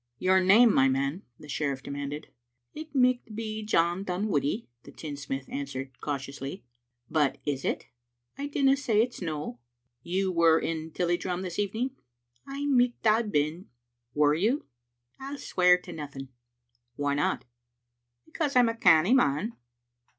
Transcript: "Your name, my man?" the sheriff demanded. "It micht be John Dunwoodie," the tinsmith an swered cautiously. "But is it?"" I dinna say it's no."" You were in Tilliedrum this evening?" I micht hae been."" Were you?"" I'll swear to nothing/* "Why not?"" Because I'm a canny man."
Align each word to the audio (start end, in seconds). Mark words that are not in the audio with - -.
"Your 0.27 0.41
name, 0.43 0.73
my 0.73 0.89
man?" 0.89 1.21
the 1.37 1.47
sheriff 1.47 1.83
demanded. 1.83 2.29
"It 2.73 2.95
micht 2.95 3.35
be 3.35 3.61
John 3.61 4.03
Dunwoodie," 4.03 4.65
the 4.81 4.91
tinsmith 4.91 5.45
an 5.47 5.67
swered 5.67 5.91
cautiously. 5.99 6.63
"But 7.07 7.37
is 7.45 7.63
it?"" 7.63 7.85
I 8.39 8.47
dinna 8.47 8.75
say 8.77 8.99
it's 9.03 9.21
no."" 9.21 9.59
You 10.17 10.31
were 10.31 10.57
in 10.59 10.89
Tilliedrum 10.89 11.43
this 11.43 11.59
evening?" 11.59 11.91
I 12.57 12.65
micht 12.65 13.05
hae 13.05 13.21
been."" 13.21 13.69
Were 14.15 14.33
you?"" 14.33 14.65
I'll 15.19 15.37
swear 15.37 15.77
to 15.81 15.93
nothing/* 15.93 16.29
"Why 16.95 17.13
not?"" 17.13 17.45
Because 18.25 18.55
I'm 18.55 18.69
a 18.69 18.75
canny 18.77 19.13
man." 19.13 19.53